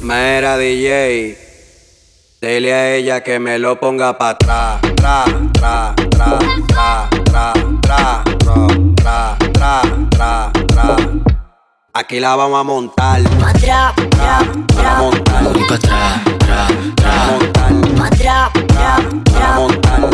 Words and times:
Mera 0.00 0.56
DJ, 0.58 1.36
dile 2.40 2.74
a 2.74 2.94
ella 2.94 3.22
que 3.22 3.38
me 3.38 3.58
lo 3.58 3.80
ponga 3.80 4.16
pa' 4.18 4.30
atrás. 4.30 4.80
Tra, 4.96 5.24
tra, 5.52 5.94
tra, 6.10 6.38
tra, 6.66 7.08
tra, 7.24 7.52
tra, 7.82 8.24
tra, 8.96 9.36
tra, 9.52 9.82
tra, 10.10 10.52
tra, 10.68 10.96
Aquí 11.94 12.20
la 12.20 12.36
vamos 12.36 12.60
a 12.60 12.62
montar. 12.62 13.22
Pa' 13.22 13.50
atrás, 13.50 13.94
tra, 14.10 14.38
tra, 14.76 14.94
montar. 15.00 15.42
Voy 15.44 15.64
pa' 15.66 15.74
atrás, 15.74 16.20
tra, 16.38 16.66
tra. 16.96 17.26
montar. 17.26 17.72
pa' 17.96 18.06
atrás, 18.06 18.50
tra, 18.68 18.96
tra. 19.24 19.54
montar. 19.54 20.10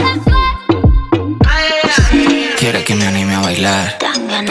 Quiere 2.59 2.85
que 2.85 2.95
me 2.95 3.07
anime 3.07 3.35
a 3.35 3.41
bailar, 3.41 3.99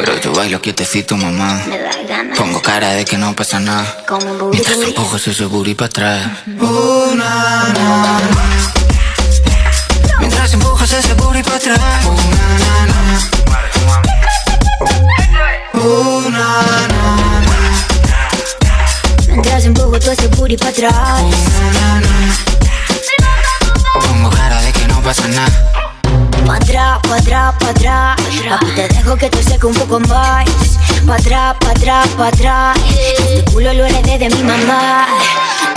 pero 0.02 0.20
yo 0.20 0.34
bailo 0.34 0.60
quietecito, 0.60 1.16
mamá. 1.16 1.62
Me 1.68 1.78
da 1.78 1.92
ganas. 2.08 2.38
Pongo 2.38 2.60
cara 2.62 2.94
de 2.94 3.06
que 3.06 3.18
no 3.18 3.36
pasa 3.36 3.60
nada. 3.60 3.86
Mientras 4.52 4.80
empujas 4.80 5.28
ese 5.28 5.46
booty 5.46 5.76
para 5.76 5.86
atrás. 5.88 6.26
Uh, 6.48 7.16
na, 7.16 7.68
na, 7.78 8.20
na. 8.20 8.74
Mientras 10.20 10.54
empujas 10.54 10.92
ese 10.94 11.14
booty 11.14 11.44
para 11.44 11.58
atrás. 11.58 11.80
Na, 11.80 12.86
na, 12.86 12.86
na. 12.88 13.71
Te 29.92 29.98
poco 29.98 30.14
más. 30.14 30.46
Pa' 31.06 31.16
atrás, 31.16 31.56
pa' 31.60 31.72
atrás, 31.72 32.08
pa' 32.18 32.28
atrás. 32.28 32.78
Este 32.88 33.52
culo 33.52 33.74
lo 33.74 33.86
heredé 33.86 34.20
de 34.20 34.30
mi 34.30 34.44
mamá. 34.44 35.08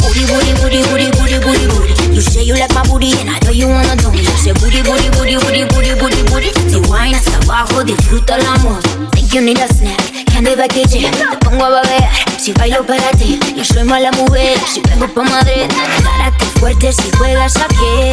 Booty, 0.03 0.25
booty, 0.27 0.53
booty, 0.61 0.83
booty, 0.91 1.11
booty, 1.19 1.39
booty, 1.39 1.67
booty. 1.67 2.15
You 2.15 2.21
say 2.21 2.45
you 2.45 2.55
like 2.55 2.73
my 2.75 2.83
booty 2.89 3.13
and 3.21 3.31
I 3.31 3.39
know 3.41 3.51
you 3.51 3.69
wanna 3.69 3.97
do 3.97 4.11
me. 4.11 4.25
Say 4.43 4.53
booty, 4.53 4.83
booty, 4.83 5.09
booty, 5.11 5.37
booty, 5.37 5.65
booty, 5.65 5.95
booty, 5.99 6.23
booty. 6.31 6.51
Si 6.71 6.79
wine 6.91 7.15
hasta 7.15 7.37
abajo, 7.39 7.83
disfruta 7.83 8.37
el 8.37 8.47
amor. 8.47 8.81
Think 9.13 9.35
you 9.35 9.41
need 9.41 9.59
a 9.59 9.67
snack, 9.69 9.99
can't 10.27 10.45
be 10.45 10.55
back 10.55 10.71
Te 10.71 11.11
pongo 11.43 11.65
a 11.65 11.83
beber, 11.83 12.09
si 12.39 12.53
bailo 12.53 12.87
para 12.87 13.11
ti. 13.13 13.41
Yo 13.57 13.65
soy 13.65 13.85
mala 13.85 14.13
mujer, 14.13 14.59
si 14.73 14.81
vengo 14.83 15.09
pa' 15.09 15.25
Madrid. 15.25 15.67
Párate 16.05 16.45
fuerte 16.61 16.93
si 16.93 17.11
juegas 17.17 17.57
aquí. 17.57 18.13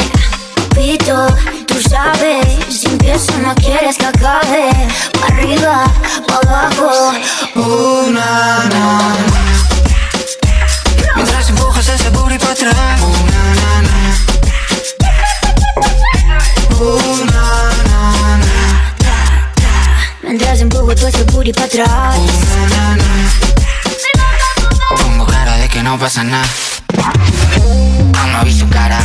Pito, 0.73 1.27
tú 1.27 1.60
sabes, 1.81 2.45
si 2.69 2.87
empiezo 2.87 3.37
no 3.39 3.53
quieres 3.55 3.97
que 3.97 4.05
acabe. 4.05 4.71
Pa' 5.19 5.27
arriba, 5.27 5.85
pa' 6.27 6.39
abajo. 6.43 7.13
Uh, 7.55 8.11
na. 8.11 8.69
Mientras 11.15 11.49
empujas 11.49 11.89
ese 11.89 12.09
booty 12.09 12.37
para 12.37 12.51
atrás. 12.51 13.01
Uh, 13.01 13.25
na, 13.31 13.43
na, 13.59 13.81
na. 13.87 13.97
Uh, 16.79 17.25
na, 17.25 17.45
na. 17.89 17.99
Mientras 20.23 20.59
empujo 20.61 20.95
todo 20.95 21.07
ese 21.07 21.23
booty 21.23 21.53
pa' 21.53 21.63
atrás. 21.63 21.87
Na, 21.89 22.67
na, 22.73 22.95
na. 22.95 23.09
Pongo 24.97 25.25
cara 25.25 25.57
de 25.57 25.67
que 25.69 25.83
no 25.83 25.97
pasa 25.97 26.23
nada. 26.23 26.47
No 28.31 28.43
vi 28.43 28.53
su 28.53 28.67
cara, 28.69 28.99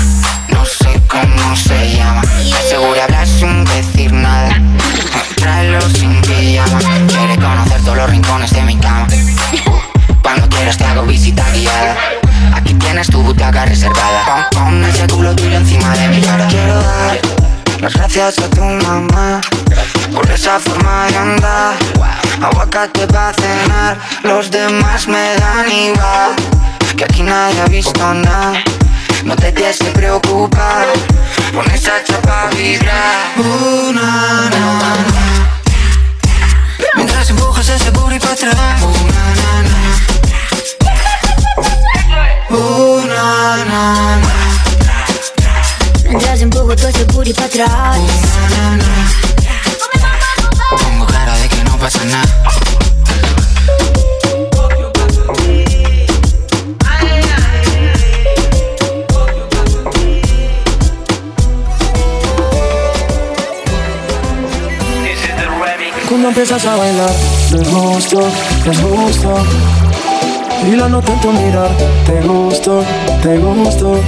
no 0.48 0.64
sé 0.64 1.00
cómo 1.08 1.56
se 1.56 1.96
llama. 1.96 2.22
Seguro 2.68 3.02
hablar 3.02 3.26
sin 3.26 3.64
decir 3.64 4.12
nada. 4.12 4.60
Tráelo 5.36 5.80
sin 5.90 6.20
pijama. 6.22 6.78
Quiere 7.06 7.36
conocer 7.36 7.80
todos 7.82 7.96
los 7.96 8.10
rincones 8.10 8.50
de 8.50 8.62
mi 8.62 8.76
cama. 8.76 9.06
Cuando 10.22 10.48
quieras 10.48 10.76
te 10.76 10.84
hago 10.84 11.02
visita 11.02 11.44
guiada. 11.52 11.96
Aquí 12.54 12.74
tienes 12.74 13.08
tu 13.08 13.22
butaca 13.22 13.64
reservada. 13.66 14.48
Pon, 14.52 14.62
pon 14.62 14.84
ese 14.84 15.06
culo 15.06 15.34
tuyo 15.34 15.56
encima 15.56 15.94
de 15.96 16.08
mi 16.08 16.20
cara. 16.20 16.46
Quiero 16.48 16.74
dar 16.82 17.18
las 17.80 17.92
gracias 17.92 18.38
a 18.38 18.48
tu 18.48 18.62
mamá 18.62 19.40
por 20.16 20.30
esa 20.30 20.58
forma 20.58 21.06
de 21.08 21.16
andar. 21.18 21.76
Aguacate 22.42 23.06
para 23.06 23.34
cenar, 23.34 23.98
los 24.22 24.50
demás 24.50 25.06
me 25.06 25.36
dan 25.36 25.70
igual. 25.70 26.34
Que 26.96 27.04
aquí 27.04 27.22
nadie 27.22 27.60
ha 27.60 27.66
visto 27.66 28.14
nada. 28.14 28.64
No 29.24 29.36
te 29.36 29.52
tienes 29.52 29.78
que 29.78 29.90
preocupar, 29.90 30.86
pon 31.52 31.70
esa 31.70 32.02
chapa 32.04 32.48
vibrar. 32.56 33.34
Uh, 33.36 33.92
na, 33.92 34.48
na, 34.54 34.64
na. 34.80 34.92
Mientras 36.96 37.28
empujas 37.30 37.68
ese 37.68 37.90
booty 37.90 38.18
para 38.18 38.32
atrás. 38.32 38.82
Uh, 38.82 38.86
na, 39.12 39.24
na, 39.40 39.50
na. 39.68 39.80
Uh, 42.56 43.04
na, 43.06 43.64
na, 43.70 43.82
na. 44.24 44.34
Mientras 46.08 46.40
empujo 46.40 46.74
todo 46.76 46.88
ese 46.88 47.04
booty 47.04 47.32
pa' 47.34 47.44
atrás. 47.44 47.68
Na, 47.68 48.48
na, 48.56 48.76
na. 48.76 49.45
Empiezas 66.48 66.72
a 66.72 66.76
bailar, 66.76 67.10
te 67.50 67.56
gusto, 67.70 68.20
te 68.62 68.70
gusto. 68.82 69.34
Y 70.64 70.76
lo 70.76 70.88
noto 70.88 71.12
en 71.12 71.20
tu 71.20 71.32
mirar, 71.32 71.70
te 72.06 72.20
gusto, 72.20 72.84
te 73.20 73.36
gusto. 73.38 74.00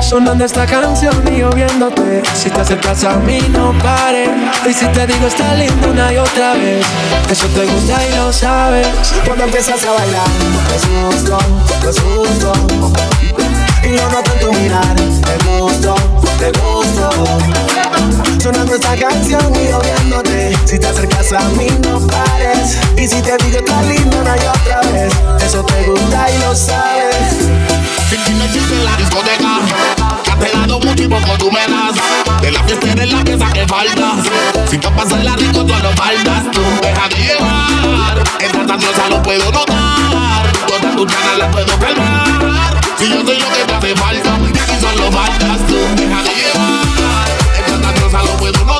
Sonando 0.00 0.46
esta 0.46 0.64
canción 0.64 1.14
y 1.30 1.40
yo 1.40 1.50
viéndote. 1.50 2.22
Si 2.34 2.48
te 2.48 2.60
acercas 2.62 3.04
a 3.04 3.16
mí, 3.16 3.38
no 3.50 3.76
pares. 3.82 4.30
Y 4.66 4.72
si 4.72 4.86
te 4.86 5.06
digo, 5.06 5.26
está 5.26 5.54
lindo 5.56 5.90
una 5.90 6.10
y 6.10 6.16
otra 6.16 6.54
vez. 6.54 6.86
Eso 7.30 7.46
te 7.48 7.66
gusta 7.66 7.98
y 8.06 8.16
lo 8.16 8.32
sabes. 8.32 8.88
Cuando 9.26 9.44
empiezas 9.44 9.84
a 9.84 9.92
bailar, 9.92 10.28
te 10.70 10.88
gusto, 10.88 11.38
te 11.82 12.00
gusto. 12.00 12.52
Y 13.84 13.88
lo 13.88 14.08
noto 14.08 14.32
en 14.32 14.40
tu 14.40 14.52
mirar, 14.54 14.96
te 14.96 15.50
gusto, 15.50 15.94
te 16.38 16.50
gusto. 16.58 17.10
Sonando 18.42 18.74
esta 18.76 18.96
canción 18.96 19.55
Si 21.28 21.34
acercas 21.34 21.44
a 21.44 21.48
mí 21.58 21.66
no 21.82 21.98
pares. 22.06 22.78
Y 22.96 23.08
si 23.08 23.20
te 23.20 23.36
digo 23.38 23.58
está 23.58 23.82
lindo 23.82 24.16
una 24.16 24.36
y 24.36 24.46
otra 24.46 24.80
vez 24.92 25.12
Eso 25.44 25.64
te 25.64 25.82
gusta 25.82 26.30
y 26.30 26.38
lo 26.38 26.54
sabes. 26.54 27.50
Si 28.08 28.16
tienes 28.18 28.52
chiste 28.52 28.74
en 28.74 28.84
la 28.84 28.96
discoteca 28.96 29.58
Que 30.22 30.30
has 30.30 30.36
pegado 30.36 30.78
mucho 30.78 31.02
y 31.02 31.08
poco 31.08 31.36
tú 31.36 31.50
me 31.50 31.66
das. 31.66 31.96
De 32.40 32.52
la 32.52 32.62
fiesta 32.62 32.92
eres 32.92 33.12
la 33.12 33.24
pieza 33.24 33.52
que 33.52 33.66
falta. 33.66 34.12
Si 34.70 34.78
te 34.78 34.88
pasas 34.88 35.24
la 35.24 35.34
rico 35.34 35.66
solo 35.66 35.90
faltas. 35.96 36.44
Tú 36.52 36.60
Deja 36.80 37.08
de 37.08 37.16
llevar. 37.16 38.24
Esta 38.38 38.74
ansiosa 38.74 39.08
lo 39.10 39.20
puedo 39.24 39.50
notar. 39.50 40.52
Todas 40.68 40.94
tus 40.94 41.06
ganas 41.06 41.38
las 41.38 41.48
puedo 41.50 41.78
calmar. 41.80 42.80
Si 42.98 43.08
yo 43.08 43.26
soy 43.26 43.40
lo 43.40 43.48
que 43.50 43.64
te 43.66 43.74
hace 43.74 43.96
falta 43.96 44.38
Y 44.54 44.58
aquí 44.58 44.80
solo 44.80 45.10
faltas. 45.10 45.66
Tú 45.66 45.74
Deja 45.96 46.22
de 46.22 46.34
llevar. 46.36 47.28
Esta 47.66 47.88
ansiosa 47.88 48.22
lo 48.22 48.36
puedo 48.38 48.64
notar 48.64 48.75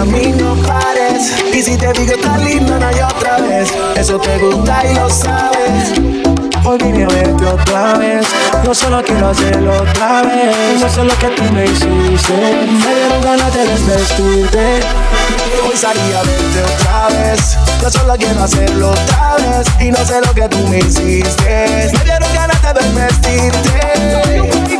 a 0.00 0.04
mí 0.04 0.32
no 0.32 0.54
pares. 0.66 1.34
Y 1.54 1.62
si 1.62 1.76
te 1.76 1.92
digo 1.92 2.14
está 2.14 2.38
lindo 2.38 2.74
una 2.74 2.90
y 2.92 3.00
otra 3.00 3.38
vez 3.38 3.70
Eso 3.96 4.18
te 4.18 4.38
gusta 4.38 4.82
y 4.86 4.94
lo 4.94 5.10
sabes. 5.10 5.92
Hoy 6.64 6.78
vine 6.78 7.04
a 7.04 7.08
verte 7.08 7.44
otra 7.44 7.94
vez. 7.94 8.26
Yo 8.64 8.74
solo 8.74 9.02
quiero 9.02 9.28
hacerlo 9.28 9.82
otra 9.82 10.22
vez. 10.22 10.80
No 10.80 10.88
sé 10.88 11.04
lo 11.04 11.16
que 11.18 11.28
tú 11.28 11.42
me 11.52 11.64
hiciste. 11.64 12.32
Me 12.32 12.94
dieron 12.94 13.20
ganas 13.22 13.54
de 13.54 13.66
desvestirte. 13.66 14.80
Hoy 15.66 15.76
salí 15.76 16.12
a 16.12 16.22
verte 16.22 16.62
otra 16.62 17.08
vez. 17.08 17.58
Yo 17.82 17.90
solo 17.90 18.14
quiero 18.16 18.42
hacerlo 18.42 18.90
otra 18.90 19.36
vez. 19.36 19.66
Y 19.80 19.90
no 19.90 20.04
sé 20.04 20.20
lo 20.20 20.32
que 20.32 20.48
tú 20.48 20.58
me 20.68 20.78
hiciste. 20.78 21.90
Me 21.92 22.04
dieron 22.04 22.32
ganas 22.34 22.62
de 22.62 22.72
desvestirte 22.72 24.79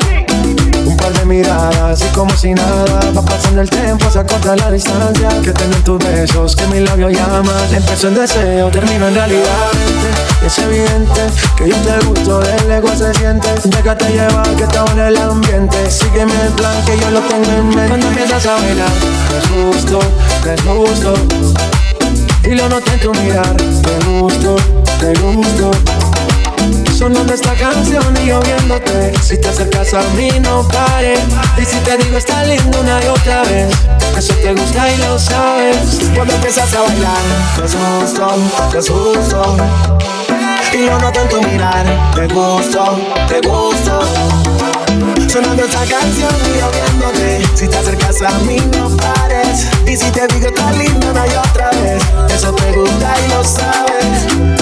un 0.87 0.97
par 0.97 1.13
de 1.13 1.25
miradas 1.25 2.01
y 2.01 2.15
como 2.15 2.37
si 2.37 2.55
nada 2.55 3.01
Va 3.17 3.23
pasando 3.23 3.61
el 3.61 3.71
tiempo, 3.71 4.11
se 4.11 4.19
acorta 4.19 4.57
la 4.57 4.71
distancia. 4.71 5.29
Que 5.43 5.53
tener 5.53 5.83
tus 5.83 5.99
besos, 5.99 6.57
que 6.57 6.67
mi 6.69 6.81
labio 6.81 7.09
llama. 7.09 7.53
Empezó 7.73 8.09
en 8.09 8.15
deseo, 8.15 8.71
termino 8.71 9.09
en 9.09 9.15
realidad. 9.15 9.71
Es 10.45 10.59
evidente 10.59 11.21
que 11.57 11.69
yo 11.69 11.77
te 11.77 12.07
gusto, 12.07 12.43
el 12.43 12.71
ego 12.71 12.89
se 12.97 13.13
siente. 13.15 13.49
Déjate 13.65 14.11
llevar 14.11 14.49
que 14.57 14.65
estamos 14.65 14.93
en 14.93 15.01
el 15.01 15.17
ambiente. 15.17 15.91
Sígueme 15.91 16.33
el 16.47 16.53
plan 16.53 16.85
que 16.85 16.99
yo 16.99 17.11
lo 17.11 17.21
tengo 17.21 17.51
en 17.51 17.69
mente. 17.69 17.89
Cuando 17.89 18.07
empiezas 18.09 18.47
a 18.47 18.55
bailar, 18.55 18.91
te 19.29 19.63
gusto, 19.63 19.99
te 20.43 20.63
gusto 20.63 21.15
y 22.45 22.55
lo 22.55 22.69
noté 22.69 22.93
en 22.95 23.01
tu 23.01 23.13
mirar, 23.15 23.57
te 23.57 24.07
gusto, 24.07 24.57
te 24.99 25.15
gusto. 25.21 26.10
Sonando 27.01 27.33
esta 27.33 27.55
canción 27.55 28.05
y 28.23 28.27
lloviéndote. 28.27 29.19
Si 29.23 29.39
te 29.39 29.49
acercas 29.49 29.95
a 29.95 30.03
mí, 30.17 30.29
no 30.43 30.69
pares. 30.69 31.21
Y 31.57 31.65
si 31.65 31.79
te 31.79 31.97
digo, 31.97 32.19
está 32.19 32.45
lindo 32.45 32.79
una 32.79 33.03
y 33.03 33.07
otra 33.07 33.43
vez. 33.45 33.73
Eso 34.19 34.35
te 34.35 34.53
gusta 34.53 34.93
y 34.93 34.99
lo 34.99 35.19
sabes. 35.19 35.99
Cuando 36.15 36.35
empiezas 36.35 36.75
a 36.75 36.83
bailar, 36.83 37.17
te 37.57 37.63
asusto, 37.65 38.29
te 38.71 38.79
asusto. 38.81 39.57
Y 40.75 40.77
lo 40.85 40.99
noto 40.99 41.23
en 41.23 41.29
tu 41.31 41.43
mirar. 41.49 41.87
Te 42.15 42.27
gusto, 42.35 43.01
te 43.29 43.49
gusto. 43.49 44.03
Sonando 45.27 45.65
esta 45.65 45.87
canción 45.87 46.35
y 46.55 46.59
lloviéndote. 46.61 47.49
Si 47.55 47.67
te 47.67 47.79
acercas 47.79 48.21
a 48.21 48.39
mí, 48.41 48.59
no 48.77 48.95
pares. 48.99 49.69
Y 49.87 49.97
si 49.97 50.11
te 50.11 50.27
digo, 50.35 50.49
está 50.49 50.71
lindo 50.73 51.11
una 51.11 51.27
y 51.27 51.31
otra 51.31 51.71
vez. 51.71 52.03
Eso 52.29 52.53
te 52.53 52.73
gusta 52.73 53.15
y 53.25 53.31
lo 53.31 53.43
sabes. 53.43 54.61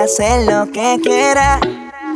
Hacer 0.00 0.46
lo 0.46 0.70
que 0.72 0.98
quiera. 1.02 1.60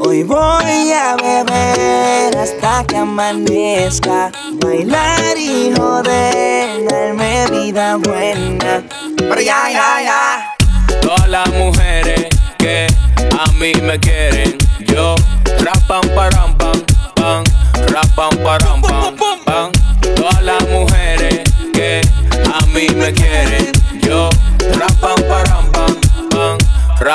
Hoy 0.01 0.23
voy 0.23 0.93
a 0.93 1.17
beber 1.17 2.37
hasta 2.37 2.85
que 2.85 2.97
amanezca. 2.97 4.33
Bailar 4.55 5.37
y 5.37 5.73
joder, 5.77 6.85
darme 6.89 7.47
vida 7.51 7.97
buena. 7.97 8.83
Pero 9.17 9.41
ya, 9.41 9.71
ya, 9.71 10.03
ya. 10.03 10.55
Todas 11.01 11.29
las 11.29 11.49
mujeres 11.53 12.29
que 12.59 12.87
a 13.39 13.53
mí 13.53 13.73
me 13.83 13.99
quieren, 14.01 14.57
yo 14.87 15.15
rapam 15.61 16.03
param 16.15 16.57
pam 16.57 16.81
pam, 17.15 17.45
rapam 17.89 18.37
param 18.43 18.81
pam 18.81 19.17
pam. 19.45 19.73
Todas 20.17 20.43
las 20.43 20.69
mujeres 20.69 21.43
que 21.73 22.01
a 22.53 22.67
mí 22.67 22.89
me 22.97 23.13
quieren, 23.13 23.64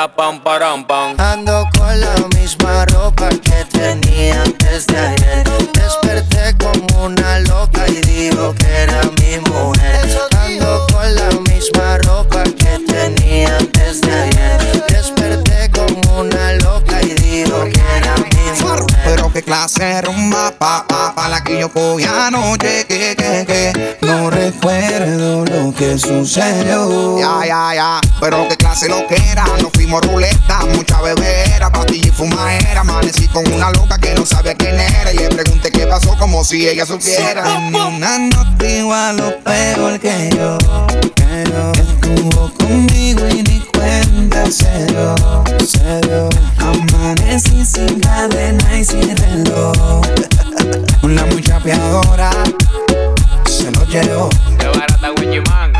Rapam, 0.00 0.40
param, 0.40 0.82
pam. 0.82 1.14
Ando 1.18 1.68
con 1.76 2.00
la 2.00 2.14
misma 2.34 2.86
ropa 2.86 3.28
que 3.28 3.66
tenía 3.70 4.40
antes 4.44 4.86
de 4.86 4.96
ayer. 4.96 5.44
Desperté 5.74 6.56
como 6.56 7.04
una 7.04 7.40
loca 7.40 7.86
y 7.86 8.00
digo 8.00 8.54
que 8.54 8.66
era 8.84 9.02
mi 9.18 9.38
mujer. 9.50 10.08
Ando 10.38 10.86
con 10.90 11.14
la 11.14 11.28
misma 11.50 11.98
ropa 11.98 12.44
que 12.44 12.78
tenía 12.88 13.58
antes 13.58 14.00
de 14.00 14.10
ayer. 14.10 14.86
Desperté 14.88 15.70
como 15.70 16.20
una 16.20 16.54
loca 16.54 17.02
y 17.02 17.12
digo 17.20 17.64
que 17.64 17.82
era 17.98 18.14
mi 18.16 18.62
mujer. 18.62 18.86
Pero 19.04 19.30
qué 19.34 19.42
clase 19.42 20.00
rumba, 20.00 20.50
pa, 20.58 20.86
pa, 20.88 21.14
pa, 21.14 21.28
la 21.28 21.44
que 21.44 21.60
yo 21.60 21.68
fui 21.68 22.04
anoche, 22.04 22.86
que, 22.86 23.14
que, 23.16 23.44
que. 23.46 23.98
No 24.00 24.30
recuerdo 24.30 25.44
lo 25.44 25.59
que 25.80 25.98
sucedió. 25.98 27.18
Ya, 27.18 27.46
ya, 27.46 27.74
ya. 27.74 28.00
Pero 28.20 28.46
qué 28.48 28.56
clase 28.58 28.86
lo 28.86 29.06
que 29.06 29.16
era, 29.32 29.46
no 29.62 29.70
fuimos 29.70 30.02
ruleta, 30.02 30.66
mucha 30.74 31.00
bebera, 31.00 31.72
pastilla 31.72 32.08
y 32.08 32.10
fumadera. 32.10 32.82
Amanecí 32.82 33.26
con 33.28 33.50
una 33.50 33.70
loca 33.70 33.96
que 33.96 34.14
no 34.14 34.26
sabía 34.26 34.54
quién 34.54 34.78
era. 34.78 35.10
Y 35.10 35.16
le 35.16 35.30
pregunté 35.30 35.70
qué 35.70 35.86
pasó, 35.86 36.14
como 36.18 36.44
si 36.44 36.68
ella 36.68 36.84
supiera. 36.84 37.44
Una 37.56 38.18
noche 38.18 38.80
igual 38.80 39.20
o 39.20 39.42
peor 39.42 39.98
que 39.98 40.30
yo. 40.36 40.58
Estuvo 41.72 42.52
conmigo 42.58 43.26
y 43.28 43.42
ni 43.42 43.60
cuenta 43.60 44.50
se 44.50 44.84
dio. 44.84 45.14
Se 45.66 46.00
dio. 46.02 46.28
Amanecí 46.58 47.64
sin 47.64 48.00
cadena 48.00 48.78
y 48.78 48.84
sin 48.84 49.16
reloj. 49.16 50.02
Una 51.02 51.24
mucha 51.24 51.58
piadora 51.60 52.30
llevó. 53.90 54.28
De 54.56 54.66
barata 54.68 55.12
Man. 55.48 55.72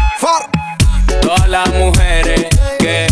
Todas 1.23 1.49
las 1.49 1.69
mujeres 1.75 2.47
que 2.79 3.07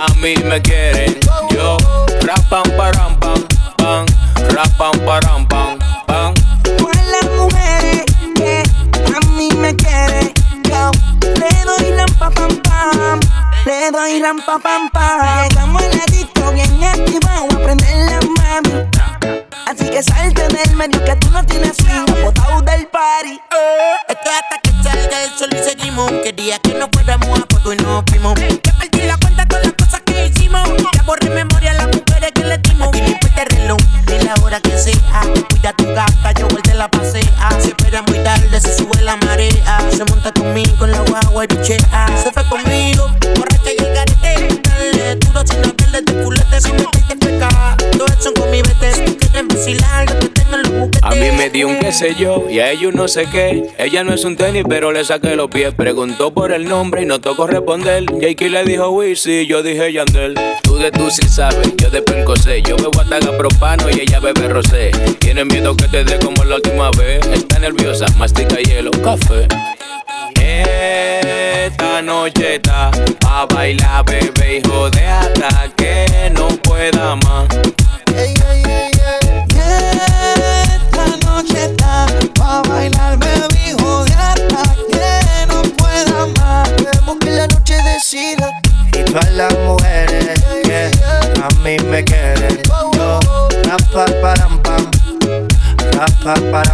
a 0.00 0.14
mí 0.14 0.34
me 0.44 0.60
quieren, 0.60 1.18
yo 1.50 1.76
rapam 2.20 2.64
param 2.76 3.18
pam 3.18 3.46
pam, 3.78 4.06
rapam 4.50 5.00
param 5.06 5.46
pam 5.46 5.78
pam. 6.06 6.34
Todas 6.76 7.06
las 7.06 7.30
mujeres 7.36 8.04
que 8.34 8.62
a 9.16 9.20
mí 9.30 9.48
me 9.56 9.74
quieren, 9.74 10.32
yo 10.68 10.90
le 11.20 11.64
doy 11.64 11.96
rampa 11.96 12.30
pam 12.30 12.56
pam, 12.62 13.20
le 13.64 13.90
doy 13.90 14.20
rampa 14.20 14.58
pam 14.58 14.90
pam. 14.90 15.48
Llegamos 15.48 15.82
a 15.82 15.86
la 15.86 16.04
disco 16.06 16.52
bien 16.52 16.84
activado 16.84 17.46
a 17.52 17.64
prender 17.64 17.96
la 18.10 18.20
mami. 18.36 18.88
Así 19.66 19.88
que 19.88 20.02
salte 20.02 20.46
del 20.48 20.76
medio 20.76 21.02
que 21.04 21.16
tú 21.16 21.30
no 21.30 21.42
tienes 21.46 21.76
fin, 21.78 22.04
botado 22.22 22.60
del 22.62 22.81
party. 23.22 23.40
Esto 24.08 24.30
es 24.30 24.36
hasta 24.36 24.58
que 24.62 24.70
salga 24.82 25.24
el 25.24 25.30
sol 25.38 25.48
y 25.52 25.68
seguimos. 25.68 26.10
Quería 26.22 26.58
que 26.58 26.74
no 26.74 26.88
fuéramos 26.92 27.40
a 27.40 27.46
poco 27.46 27.72
y 27.72 27.76
nos 27.76 28.04
fuimos. 28.06 28.34
Que 28.34 28.72
perdí 28.78 29.06
la 29.06 29.16
cuenta 29.18 29.42
de 29.42 29.48
todas 29.48 29.64
las 29.64 29.74
cosas 29.74 30.00
que 30.04 30.26
hicimos. 30.26 30.68
Ya 30.94 31.02
borré 31.02 31.30
memoria 31.30 31.70
a 31.72 31.74
las 31.74 31.86
mujeres 31.86 32.32
que 32.34 32.44
le 32.44 32.58
dimos. 32.58 32.90
Y 32.94 33.00
el 33.00 33.46
reloj, 33.46 33.78
ni 34.08 34.18
la 34.18 34.34
hora 34.42 34.60
que 34.60 34.76
sea. 34.78 35.22
Cuida 35.50 35.72
tu 35.72 35.86
gata, 35.94 36.32
yo 36.38 36.48
vuelta 36.48 36.74
la 36.74 36.88
pasea. 36.88 37.50
Se 37.60 37.68
espera 37.68 38.02
muy 38.02 38.18
tarde, 38.18 38.60
se 38.60 38.76
sube 38.76 39.00
la 39.02 39.16
marea. 39.16 39.80
Se 39.90 40.04
monta 40.04 40.32
conmigo 40.32 40.84
en 40.84 40.92
la 40.92 41.00
guagua 41.02 41.44
y 41.44 41.46
bichea. 41.48 42.08
Se 42.22 42.30
fue 42.32 42.44
conmigo, 42.48 42.81
dio 51.52 51.68
un 51.68 51.78
qué 51.78 51.92
sé 51.92 52.14
yo 52.18 52.46
y 52.50 52.60
a 52.60 52.70
ellos 52.70 52.94
no 52.94 53.06
sé 53.06 53.26
qué. 53.30 53.68
Ella 53.78 54.02
no 54.02 54.14
es 54.14 54.24
un 54.24 54.36
tenis, 54.36 54.64
pero 54.68 54.90
le 54.90 55.04
saqué 55.04 55.36
los 55.36 55.48
pies. 55.48 55.74
Preguntó 55.74 56.32
por 56.32 56.50
el 56.50 56.68
nombre 56.68 57.02
y 57.02 57.06
no 57.06 57.20
tocó 57.20 57.46
responder. 57.46 58.06
Jakey 58.06 58.48
le 58.48 58.64
dijo 58.64 58.88
Wizzy, 58.90 59.46
yo 59.46 59.62
dije 59.62 59.92
Yandel. 59.92 60.34
Tú 60.62 60.76
de 60.76 60.90
tú 60.90 61.10
sí 61.10 61.28
sabes, 61.28 61.72
yo 61.76 61.90
de 61.90 62.02
sé. 62.42 62.62
Yo 62.62 62.76
bebo 62.76 63.00
hasta 63.00 63.36
propano 63.36 63.90
y 63.90 64.00
ella 64.00 64.18
bebe 64.18 64.48
rosé. 64.48 64.90
Tiene 65.18 65.44
miedo 65.44 65.76
que 65.76 65.88
te 65.88 66.04
dé 66.04 66.18
como 66.18 66.42
la 66.44 66.56
última 66.56 66.90
vez. 66.92 67.26
Está 67.26 67.58
nerviosa, 67.58 68.06
mastica 68.16 68.56
hielo, 68.56 68.90
café. 69.02 69.46
Esta 70.36 72.02
noche 72.02 72.56
está 72.56 72.90
a 73.26 73.46
bailar, 73.46 74.04
bebé, 74.04 74.58
hijo 74.58 74.90
de 74.90 75.04
hasta 75.04 75.70
que 75.76 76.30
no 76.34 76.48
pueda 76.48 77.16
más. 77.16 77.48
Pa' 82.52 82.62
bailar, 82.68 83.16
baby, 83.18 83.70
hijo 83.70 84.04
de 84.04 84.12
hasta 84.12 84.62
que 84.92 85.46
no 85.48 85.62
pueda 85.78 86.26
más. 86.38 86.68
Queremos 86.72 87.16
que 87.18 87.30
la 87.30 87.46
noche 87.46 87.76
decida. 87.82 88.50
Y 88.98 89.02
todas 89.10 89.32
las 89.32 89.54
mujeres 89.60 90.42
que 90.64 90.90
a 91.42 91.48
mí 91.62 91.76
me 91.90 92.04
quieren, 92.04 92.60
yo 92.94 93.20
rapa 93.64 94.04
param 94.20 94.60
pam, 94.62 94.84
rapa 95.96 96.34
param 96.52 96.71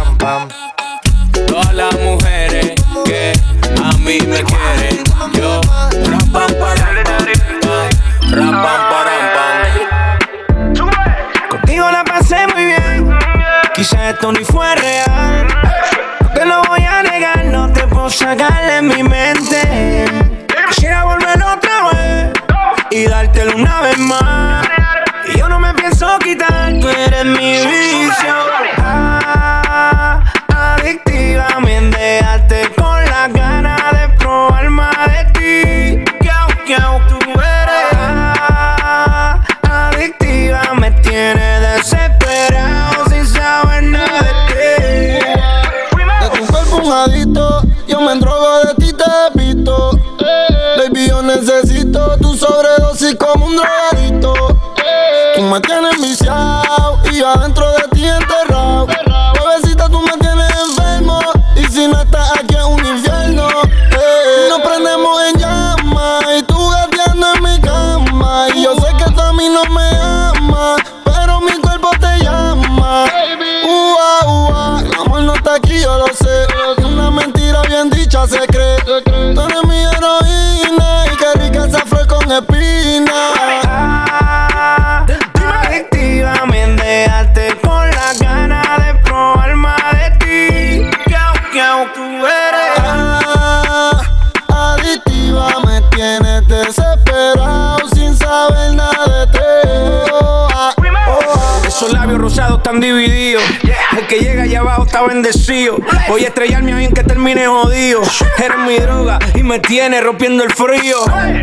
que 104.09 104.19
llega 104.21 104.43
allá 104.43 104.61
abajo 104.61 104.85
está 104.85 105.03
bendecido. 105.03 105.77
Voy 106.07 106.25
a 106.25 106.29
estrellarme 106.29 106.73
ahí 106.73 106.85
en 106.85 106.93
que 106.93 107.03
termine 107.03 107.45
jodido. 107.45 108.01
Eres 108.43 108.57
mi 108.65 108.79
droga 108.79 109.19
y 109.35 109.43
me 109.43 109.59
tiene 109.59 110.01
rompiendo 110.01 110.43
el 110.43 110.51
frío. 110.51 110.97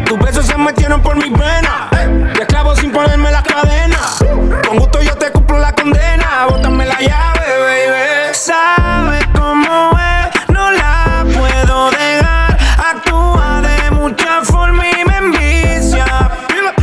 Tus 0.05 0.19
besos 0.19 0.47
se 0.47 0.59
metieron 0.59 1.01
por 1.01 1.15
mis 1.15 1.31
venas. 1.31 1.91
Te 2.35 2.43
esclavo 2.43 2.75
sin 2.75 2.91
ponerme 2.91 3.31
las 3.31 3.45
cadenas. 3.45 4.19
Con 4.67 4.79
gusto 4.79 5.01
yo 5.01 5.15
te 5.15 5.31
cumplo 5.31 5.61
la 5.61 5.73
condena. 5.73 6.47
Bótame 6.51 6.87
la 6.87 7.01
llave, 7.01 7.47
baby. 7.61 8.35
Sabes 8.35 9.25
cómo 9.33 9.93
es, 9.93 10.51
no 10.53 10.73
la 10.73 11.25
puedo 11.25 11.91
dejar. 11.93 12.59
Actúa 12.79 13.63
de 13.63 13.91
mucha 13.93 14.43
forma 14.43 14.91
y 14.91 15.05
me 15.05 15.17
envicia. 15.19 16.07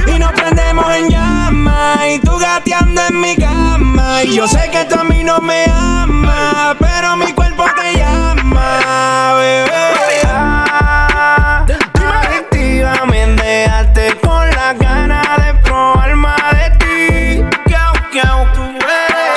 Y 0.07 0.17
nos 0.17 0.31
prendemos 0.31 0.95
en 0.95 1.09
llamas. 1.09 2.07
Y 2.07 2.19
tú 2.19 2.37
gateando 2.37 3.01
en 3.09 3.19
mi 3.19 3.35
cama. 3.35 4.23
Y 4.23 4.35
yo 4.35 4.47
sé 4.47 4.69
que 4.71 4.85
tú 4.85 5.02
no 5.23 5.39
me 5.39 5.65
amas. 5.65 6.75
Pero 6.79 7.15
mi 7.15 7.31
cuerpo 7.33 7.65
te 7.75 7.97
llama, 7.97 9.33
bebé. 9.35 10.21
Ah, 10.25 11.65
Adictiva, 11.65 13.05
me 13.05 13.25
dejaste 13.27 14.17
con 14.21 14.49
la 14.51 14.73
ganas 14.73 15.45
de 15.45 15.53
probar 15.61 16.15
más 16.15 16.51
de 16.51 16.69
ti. 16.79 17.43
Kiao, 17.67 17.93
kiao. 18.11 18.47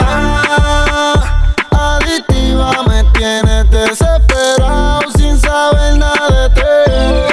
Ah, 0.00 1.52
adictiva 1.70 2.82
me 2.88 3.04
tienes 3.12 3.70
desesperado 3.70 5.10
sin 5.16 5.38
saber 5.38 5.98
nada 5.98 6.48
de 6.48 6.54
ti. 6.54 6.62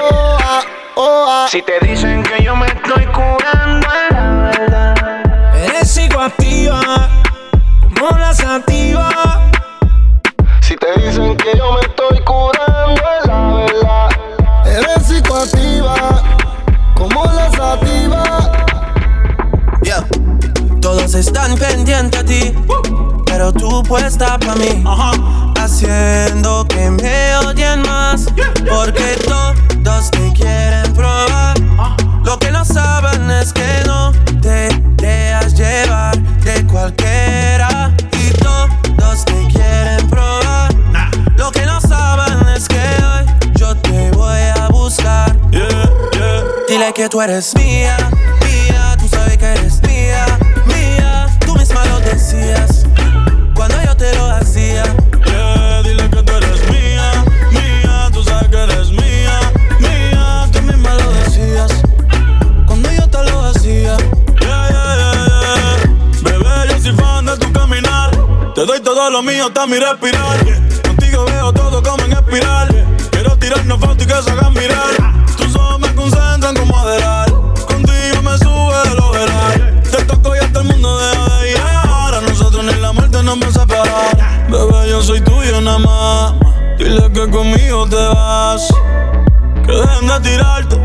Oh, 0.01 0.37
ah, 0.41 0.61
oh, 0.95 1.25
ah. 1.29 1.47
Si 1.49 1.61
te 1.61 1.79
para 24.25 24.55
mí. 24.55 24.83
Haciendo 25.59 26.65
que 26.67 26.89
me 26.89 27.35
odien 27.37 27.81
más, 27.83 28.25
porque 28.69 29.17
todos 29.83 30.11
te 30.11 30.31
quieren 30.33 30.93
probar. 30.93 31.57
Lo 32.23 32.37
que 32.39 32.51
no 32.51 32.63
saben 32.63 33.29
es 33.31 33.51
que 33.53 33.83
no 33.85 34.11
te 34.41 34.69
dejas 34.95 35.53
llevar 35.55 36.17
de 36.17 36.65
cualquiera. 36.67 37.93
Y 38.13 38.29
todos 38.39 39.25
te 39.25 39.47
quieren 39.47 40.09
probar. 40.09 40.73
Lo 41.37 41.51
que 41.51 41.65
no 41.65 41.79
saben 41.81 42.47
es 42.55 42.67
que 42.67 42.75
hoy 42.77 43.51
yo 43.55 43.75
te 43.75 44.11
voy 44.11 44.41
a 44.57 44.67
buscar. 44.69 45.35
Dile 46.67 46.93
que 46.93 47.09
tú 47.09 47.21
eres 47.21 47.53
mía, 47.55 47.97
mía, 48.41 48.95
tú 48.99 49.07
sabes 49.07 49.37
que 49.37 49.45
eres 49.45 49.81
mía, 49.83 50.25
mía. 50.65 51.27
Tú 51.45 51.55
misma 51.55 51.85
lo 51.85 51.99
decías 51.99 52.82
lo 69.13 69.21
mío 69.21 69.45
hasta 69.45 69.67
mi 69.67 69.77
respirar. 69.77 70.39
Contigo 70.87 71.23
veo 71.25 71.53
todo 71.53 71.83
como 71.83 72.03
en 72.03 72.13
espiral, 72.13 72.67
quiero 73.11 73.37
tirarnos 73.37 73.79
fotos 73.79 74.03
y 74.03 74.07
que 74.07 74.23
se 74.23 74.31
hagan 74.31 74.53
mirar. 74.53 74.89
Tus 75.37 75.55
ojos 75.55 75.79
me 75.81 75.93
concentran 75.93 76.55
como 76.55 76.75
adelar, 76.79 77.29
contigo 77.29 78.21
me 78.23 78.35
sube 78.39 78.91
el 78.91 78.99
overall. 78.99 79.83
Te 79.83 80.03
toco 80.05 80.35
y 80.35 80.39
hasta 80.39 80.61
el 80.61 80.65
mundo 80.65 80.97
deja 80.97 81.37
de 81.37 81.51
ir. 81.51 81.57
A 81.59 82.21
nosotros 82.27 82.65
ni 82.65 82.73
la 82.81 82.91
muerte 82.91 83.21
nos 83.21 83.39
va 83.39 83.47
a 83.47 83.51
separar. 83.51 84.49
Bebé, 84.49 84.89
yo 84.89 85.03
soy 85.03 85.21
tuyo 85.21 85.61
nada 85.61 85.77
más. 85.77 86.33
Dile 86.79 87.11
que 87.13 87.29
conmigo 87.29 87.87
te 87.87 87.95
vas. 87.95 88.67
Que 89.63 89.73
dejen 89.73 90.07
de 90.07 90.19
tirarte. 90.21 90.75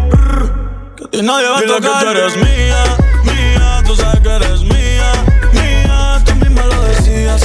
Que 0.97 1.05
a 1.05 1.09
ti 1.09 1.23
nadie 1.23 1.49
va 1.49 1.59
a 1.59 1.63
tocar. 1.63 1.81
que 1.81 2.05
tú 2.05 2.11
eres 2.11 2.37
mía, 2.37 2.85
mía. 3.25 3.83
Tú 3.87 3.97
sabes 3.97 4.21
que 4.21 4.29
eres 4.29 4.61
mía, 4.61 5.13
mía. 5.55 6.23
Tú 6.27 6.35
misma 6.35 6.67
lo 6.67 6.83
decías. 6.83 7.43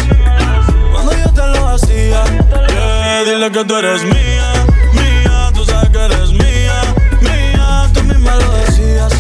Yo 1.24 1.34
te 1.34 1.48
lo 1.48 1.70
hacía. 1.70 2.24
Yeah, 2.68 3.24
dile 3.24 3.51
que 3.51 3.63
tú 3.65 3.75
eres 3.75 4.03
mía, 4.03 4.65
mía. 4.94 5.51
Tú 5.53 5.63
sabes 5.63 5.89
que 5.89 6.00
eres 6.00 6.32
mía, 6.32 6.82
mía. 7.22 7.89
Tú 7.94 8.03
misma 8.03 8.36
lo 8.36 8.51
decías. 8.51 9.13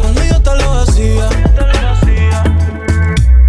Cuando 0.00 0.24
yo 0.24 0.40
te 0.40 0.56
lo 0.56 0.72
hacía. 0.80 1.28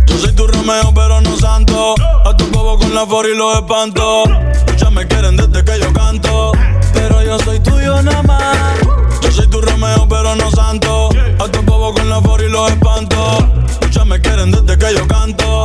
Yo 0.05 0.17
soy 0.17 0.33
tu 0.33 0.47
Romeo, 0.47 0.93
pero 0.93 1.21
no 1.21 1.35
santo. 1.37 1.95
A 2.25 2.37
tu 2.37 2.45
bobo 2.51 2.77
con 2.77 2.93
la 2.93 3.05
for 3.05 3.25
y 3.27 3.35
los 3.35 3.55
espanto. 3.55 4.23
Muchas 4.67 4.91
me 4.91 5.07
quieren 5.07 5.35
desde 5.37 5.63
que 5.63 5.79
yo 5.79 5.91
canto. 5.93 6.51
Pero 6.93 7.23
yo 7.23 7.39
soy 7.39 7.59
tuyo 7.59 8.01
nada 8.01 8.23
más. 8.23 8.77
Yo 9.21 9.31
soy 9.31 9.47
tu 9.47 9.61
Romeo, 9.61 10.07
pero 10.07 10.35
no 10.35 10.51
santo. 10.51 11.09
A 11.39 11.47
tu 11.47 11.61
bobo 11.63 11.93
con 11.93 12.09
la 12.09 12.21
for 12.21 12.41
y 12.41 12.49
los 12.49 12.69
espanto. 12.71 13.39
Muchas 13.81 14.05
me 14.05 14.21
quieren 14.21 14.51
desde 14.51 14.77
que 14.77 14.93
yo 14.93 15.07
canto. 15.07 15.64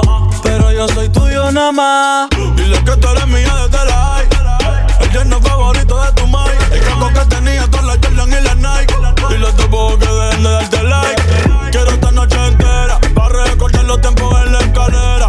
Pero 0.60 0.72
yo 0.72 0.88
soy 0.88 1.08
tuyo 1.08 1.50
nada 1.50 1.72
más. 1.72 2.28
Dile 2.54 2.84
que 2.84 2.94
tú 2.98 3.08
eres 3.08 3.26
mía 3.28 3.54
desde 3.64 3.82
la 3.86 3.96
high. 3.96 4.28
El 5.00 5.10
yerno 5.10 5.40
favorito 5.40 5.98
de 6.02 6.12
tu 6.12 6.26
mai. 6.26 6.54
El 6.70 6.80
campo 6.82 7.08
que 7.08 7.24
tenía 7.34 7.66
todas 7.70 7.86
las 7.86 7.98
Jordan 8.02 8.28
y 8.28 8.44
las 8.44 8.56
Nike. 8.56 8.94
Dile 9.30 9.48
a 9.48 9.56
tu 9.56 9.68
bobo 9.68 9.98
que 9.98 10.06
dejen 10.06 10.42
de 10.42 10.50
darte 10.50 10.82
like. 10.82 11.22
Quiero 11.70 11.90
esta 11.92 12.10
noche 12.10 12.36
entera. 12.46 13.00
Para 13.14 13.44
recordar 13.44 13.84
los 13.84 14.02
tiempos 14.02 14.34
en 14.44 14.52
la 14.52 14.58
escalera. 14.58 15.28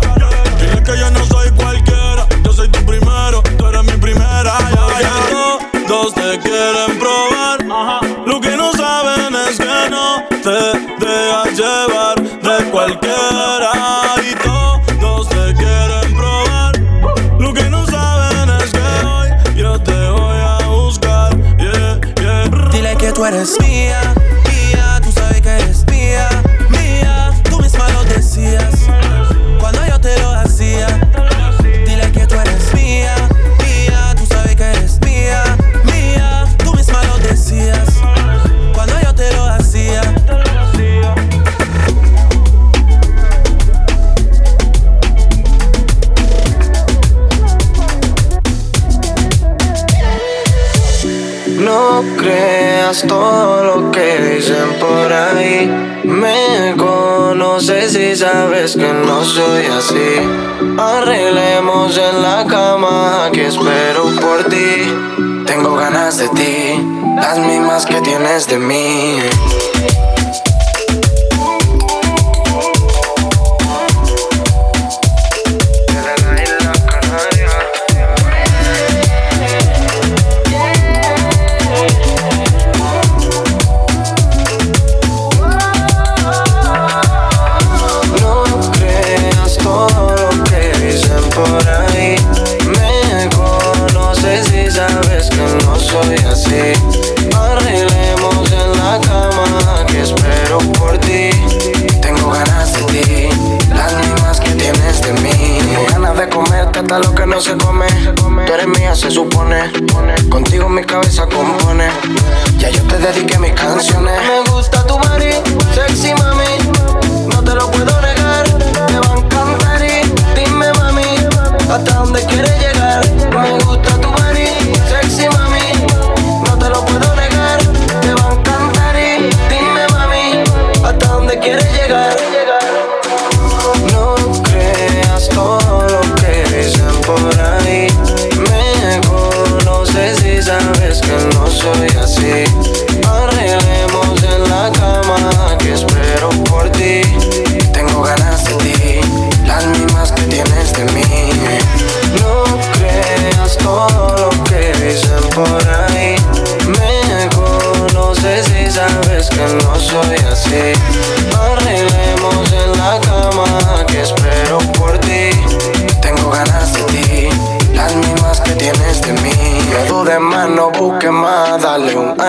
Dile 0.60 0.84
que 0.84 0.98
yo 1.00 1.12
no 1.12 1.26
soy 1.26 1.50
cualquiera. 1.52 2.28
Yo 2.44 2.52
soy 2.52 2.68
tu 2.68 2.86
primero. 2.86 3.42
Tú 3.58 3.68
eres 3.68 3.84
mi 3.86 3.94
primera. 3.94 4.52
Ya, 4.70 5.02
ya. 5.02 5.88
Todos 5.88 6.14
te 6.14 6.40
quieren 6.40 7.00
probar. 7.00 8.04
Lo 8.26 8.42
que 8.42 8.58
no 8.58 8.74
saben 8.74 9.34
es 9.48 9.58
que 9.58 9.90
no 9.90 10.26
te 10.30 11.06
dejas 11.06 11.58
llevar 11.58 12.22
de 12.22 12.70
cualquiera. 12.70 13.31
Tú 23.22 23.28
eres 23.28 23.56
mía, 23.62 24.21
todo 53.00 53.64
lo 53.64 53.92
que 53.92 54.18
dicen 54.18 54.78
por 54.80 55.14
ahí. 55.14 55.66
Me 56.04 56.76
conoces 56.76 57.96
y 57.96 58.16
sabes 58.18 58.76
que 58.76 58.92
no 58.92 59.24
soy 59.24 59.66
así. 59.66 60.78
Arreglemos 60.78 61.98
en 61.98 62.22
la 62.22 62.46
cama 62.46 63.30
que 63.32 63.48
espero 63.48 64.04
por 64.20 64.44
ti. 64.46 64.94
Tengo 65.46 65.76
ganas 65.76 66.18
de 66.18 66.28
ti, 66.30 66.86
las 67.16 67.40
mismas 67.40 67.86
que 67.86 68.02
tienes 68.02 68.48
de 68.48 68.60
mí. 68.60 69.20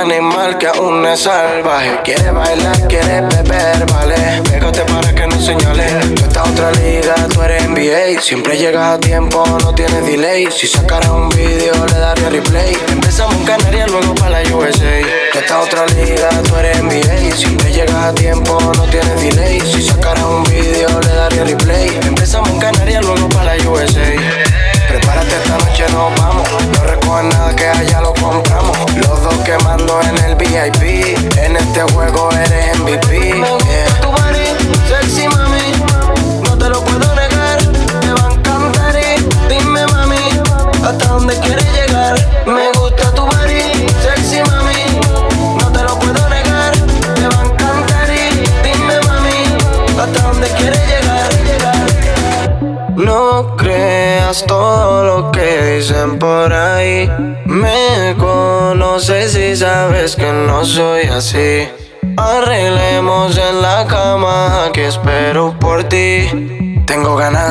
Animal 0.03 0.59
que 0.59 0.67
aún 0.67 1.07
es 1.07 1.21
salvaje. 1.21 2.01
Quiere 2.03 2.31
bailar, 2.33 2.89
quiere 2.89 3.21
beber, 3.21 3.87
vale. 3.87 4.43
Pégate 4.51 4.81
para 4.83 5.15
que 5.15 5.27
no 5.27 5.41
señale. 5.41 5.87
Tú 6.17 6.25
estás 6.25 6.49
otra 6.49 6.73
liga, 6.73 7.15
tú 7.33 7.43
eres 7.43 7.69
NBA. 7.69 8.21
Siempre 8.21 8.59
llegas 8.59 8.95
a 8.95 8.99
tiempo, 8.99 9.45
no 9.63 9.73
tienes 9.75 10.05
delay. 10.05 10.49
Si 10.51 10.67
sacaras 10.67 11.11
un 11.11 11.29
video, 11.31 11.87
le 11.87 11.99
daría 11.99 12.31
replay. 12.31 12.77
Empezamos 12.89 13.35
en 13.37 13.45
Canarias, 13.45 13.91
luego 13.91 14.15
para 14.17 14.43
la 14.43 14.57
USA. 14.57 15.01
Tú 15.33 15.39
estás 15.39 15.67
otra 15.67 15.87
liga, 15.87 16.29
tú 16.49 16.57
eres 16.57 16.83
NBA. 16.83 17.37
Siempre 17.37 17.73
llegas 17.73 18.05
a 18.05 18.13
tiempo, 18.13 18.59
no 18.77 18.85
tienes 18.91 19.21
delay. 19.21 19.61
Si 19.61 19.83
sacaras 19.83 20.25
un 20.25 20.43
video, 20.45 21.01
le 21.01 21.15
daría 21.15 21.45
replay. 21.45 22.01
Empezamos 22.05 22.51
en 22.51 22.59
Canarias, 22.59 23.05
luego 23.05 23.29
para 23.29 23.57
la 23.57 23.71
USA. 23.71 24.52
Prepárate, 24.93 25.37
esta 25.37 25.57
noche 25.57 25.85
nos 25.91 26.15
vamos. 26.21 26.47
No 26.71 26.85
recogen 26.85 27.31
nada 27.31 27.57
que 27.57 27.67
allá 27.67 28.03
lo 28.03 28.13
compramos. 28.13 28.77
Los 28.95 29.23
dos 29.23 29.35
quemando 29.43 29.99
en 30.03 30.17
el 30.19 30.35
VIP. 30.35 31.17
En 31.39 31.57
este 31.57 31.81
juego 31.95 32.29
eres 32.33 32.79
MVP. 32.79 32.92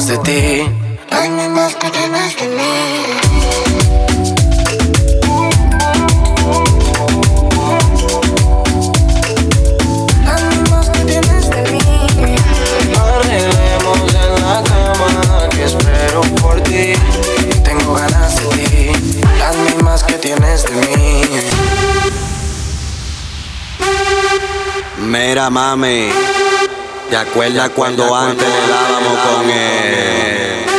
Ganas 0.02 0.08
de 0.08 0.18
ti, 0.20 0.66
las 1.10 1.30
mismas 1.30 1.76
que 1.76 1.90
tienes 1.92 2.36
de 2.38 2.48
mí. 20.72 21.22
Mira, 24.98 25.50
mami, 25.50 26.10
¿te 27.12 27.18
acuerdas 27.18 27.70
cuando 27.72 28.16
antes 28.16 28.48
le 28.48 28.72
dábamos 28.72 29.20
con 29.20 29.50
él? 29.50 30.71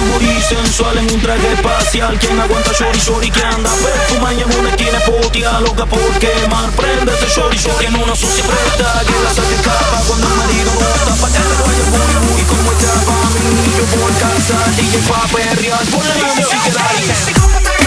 Bailar 0.00 0.10
su 0.12 0.12
booty 0.12 0.42
sensual 0.42 0.98
en 0.98 1.12
un 1.12 1.20
traje 1.20 1.52
espacial. 1.52 2.18
Quien 2.18 2.40
aguanta 2.40 2.72
shorty 2.72 2.98
shorty 2.98 3.30
que 3.30 3.42
anda 3.42 3.70
perfuma 3.70 4.32
y 4.34 4.40
en 4.42 4.58
una 4.58 4.70
esquina 4.70 4.98
potia 5.00 5.60
Loca 5.60 5.86
por 5.86 6.18
quemar, 6.18 6.70
prende 6.72 7.12
ese 7.14 7.28
shorty 7.28 7.58
shorty 7.58 7.86
En 7.86 7.96
una 7.96 8.14
sucia 8.14 8.44
preta 8.44 9.02
que 9.06 9.24
la 9.24 9.34
saque 9.34 9.56
capa. 9.62 10.02
Cuando 10.06 10.26
el 10.26 10.34
marido 10.34 10.72
bota 10.72 11.14
pa' 11.20 11.28
que 11.28 11.38
te 11.38 11.62
vaya 11.62 11.84
booty 11.90 12.14
booty 12.26 12.42
Como 12.44 12.72
está 12.72 12.92
pa' 13.06 13.30
mí, 13.30 13.72
yo 13.76 13.84
por 13.96 14.12
casa. 14.18 14.56
DJ 14.76 14.98
pa' 15.08 15.26
perrear, 15.28 15.84
ponle 15.86 16.14
la 16.20 16.34
música 16.34 16.70
dale 16.72 17.79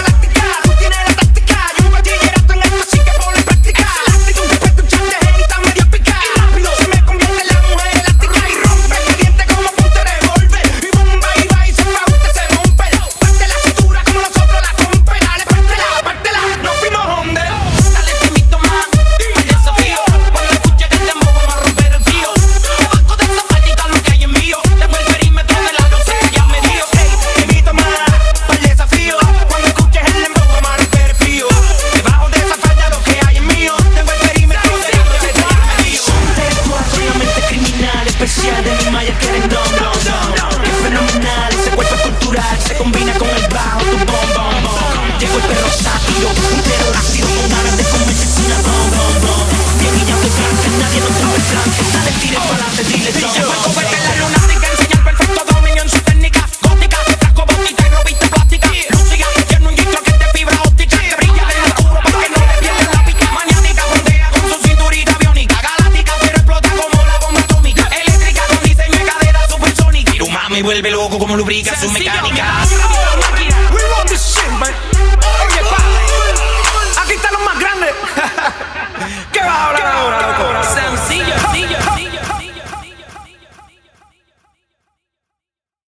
dealer 52.88 53.23